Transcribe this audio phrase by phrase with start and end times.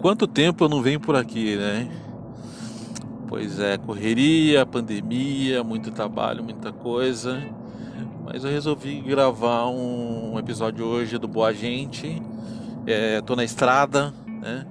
[0.00, 1.90] Quanto tempo eu não venho por aqui, né?
[3.26, 7.42] Pois é, correria, pandemia, muito trabalho, muita coisa.
[8.24, 12.22] Mas eu resolvi gravar um episódio hoje do Boa Gente.
[12.86, 14.66] É, tô na estrada, né?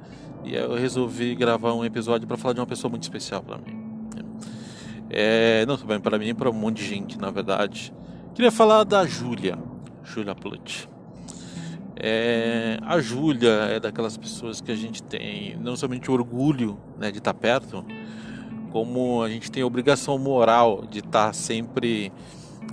[0.45, 3.77] E eu resolvi gravar um episódio para falar de uma pessoa muito especial para mim.
[5.09, 7.93] É, não, para mim, para um monte de gente, na verdade.
[8.33, 9.57] Queria falar da Júlia,
[10.03, 10.87] Júlia Plut.
[11.99, 17.17] É, a Júlia é daquelas pessoas que a gente tem não somente orgulho né, de
[17.17, 17.83] estar perto,
[18.71, 22.11] como a gente tem a obrigação moral de estar sempre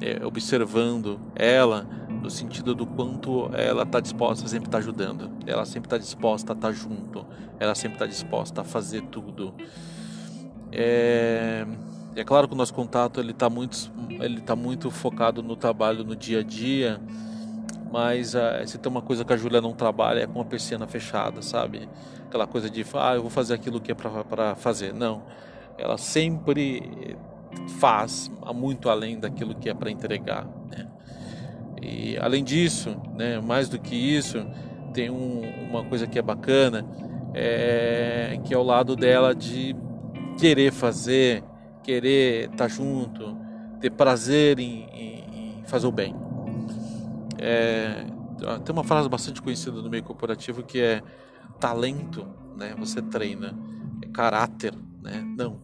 [0.00, 1.86] é, observando ela
[2.20, 6.52] no sentido do quanto ela está disposta a sempre estar ajudando, ela sempre está disposta
[6.52, 7.24] a estar junto,
[7.58, 9.54] ela sempre está disposta a fazer tudo.
[10.70, 11.66] É,
[12.14, 13.90] é claro que o nosso contato ele está muito,
[14.44, 17.00] tá muito focado no trabalho no dia a dia
[17.94, 20.84] mas uh, se tem uma coisa que a Júlia não trabalha é com a persiana
[20.84, 21.88] fechada, sabe?
[22.26, 24.92] Aquela coisa de, ah, eu vou fazer aquilo que é para fazer.
[24.92, 25.22] Não.
[25.78, 27.16] Ela sempre
[27.78, 30.44] faz muito além daquilo que é para entregar.
[30.68, 30.88] Né?
[31.80, 34.44] E além disso, né, mais do que isso,
[34.92, 36.84] tem um, uma coisa que é bacana,
[37.32, 39.76] é, que é o lado dela de
[40.36, 41.44] querer fazer,
[41.80, 43.36] querer estar tá junto,
[43.80, 46.23] ter prazer em, em, em fazer o bem.
[47.46, 48.06] É,
[48.64, 51.02] tem uma frase bastante conhecida no meio corporativo que é
[51.60, 52.74] talento, né?
[52.78, 53.54] Você treina,
[54.02, 55.22] é caráter, né?
[55.36, 55.60] Não.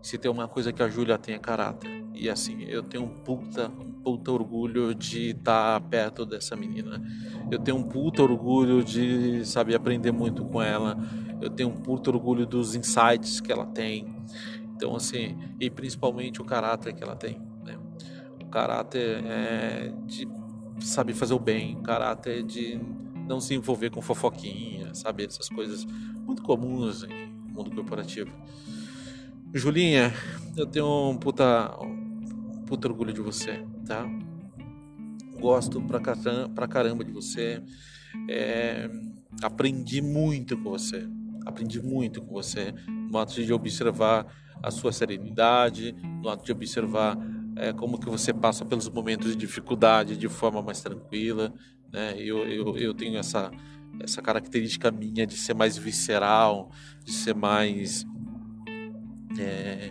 [0.00, 2.02] Se tem uma coisa que a Júlia tem é caráter.
[2.14, 7.02] E assim, eu tenho um puta, um puta orgulho de estar tá perto dessa menina.
[7.50, 10.96] Eu tenho um puta orgulho de, saber aprender muito com ela.
[11.42, 14.16] Eu tenho um puta orgulho dos insights que ela tem.
[14.74, 17.38] Então, assim, e principalmente o caráter que ela tem.
[17.62, 17.78] Né?
[18.40, 20.26] O caráter é de
[20.86, 22.80] sabe fazer o bem, caráter de
[23.26, 25.24] não se envolver com fofoquinha, sabe?
[25.24, 28.30] Essas coisas muito comuns em mundo corporativo.
[29.52, 30.12] Julinha,
[30.56, 34.06] eu tenho um puta, um puta orgulho de você, tá?
[35.40, 37.62] Gosto pra caramba, pra caramba de você.
[38.28, 38.88] É,
[39.42, 41.08] aprendi muito com você.
[41.44, 42.74] Aprendi muito com você
[43.10, 44.26] no ato de observar
[44.62, 47.16] a sua serenidade, no ato de observar
[47.56, 51.52] é, como que você passa pelos momentos de dificuldade de forma mais tranquila,
[51.92, 52.14] né?
[52.18, 53.50] Eu, eu, eu tenho essa
[53.98, 56.70] essa característica minha de ser mais visceral,
[57.02, 58.04] de ser mais
[59.38, 59.90] é,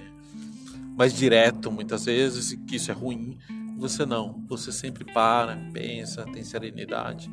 [0.95, 3.37] mais direto muitas vezes, e que isso é ruim.
[3.77, 7.29] Você não, você sempre para, pensa, tem serenidade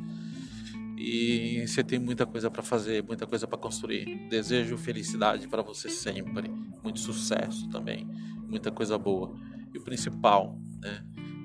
[0.97, 4.28] e você tem muita coisa para fazer, muita coisa para construir.
[4.28, 6.50] Desejo felicidade para você sempre,
[6.82, 8.09] muito sucesso também,
[8.49, 9.34] muita coisa boa
[9.82, 11.04] principal, né?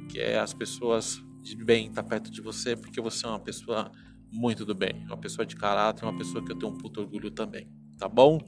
[0.09, 3.39] Que é as pessoas de bem estar tá perto de você, porque você é uma
[3.39, 3.91] pessoa
[4.31, 7.31] muito do bem, uma pessoa de caráter, uma pessoa que eu tenho um puto orgulho
[7.31, 8.39] também, tá bom?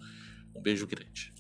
[0.55, 1.33] Um beijo grande.